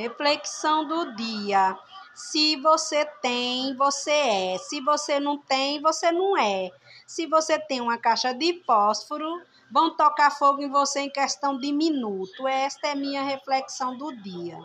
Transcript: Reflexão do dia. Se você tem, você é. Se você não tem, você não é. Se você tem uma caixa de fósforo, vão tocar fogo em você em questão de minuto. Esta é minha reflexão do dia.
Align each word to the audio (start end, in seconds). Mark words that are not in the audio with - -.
Reflexão 0.00 0.86
do 0.86 1.14
dia. 1.14 1.78
Se 2.14 2.56
você 2.56 3.04
tem, 3.20 3.76
você 3.76 4.10
é. 4.10 4.58
Se 4.58 4.80
você 4.80 5.20
não 5.20 5.36
tem, 5.36 5.78
você 5.82 6.10
não 6.10 6.38
é. 6.38 6.70
Se 7.06 7.26
você 7.26 7.58
tem 7.58 7.82
uma 7.82 7.98
caixa 7.98 8.32
de 8.32 8.62
fósforo, 8.64 9.42
vão 9.70 9.94
tocar 9.94 10.30
fogo 10.30 10.62
em 10.62 10.70
você 10.70 11.00
em 11.00 11.10
questão 11.10 11.58
de 11.58 11.70
minuto. 11.70 12.48
Esta 12.48 12.88
é 12.88 12.94
minha 12.94 13.22
reflexão 13.22 13.94
do 13.98 14.10
dia. 14.22 14.58